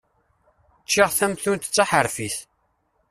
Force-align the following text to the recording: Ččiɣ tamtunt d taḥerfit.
Ččiɣ 0.85 1.09
tamtunt 1.17 1.69
d 1.69 1.73
taḥerfit. 1.75 2.37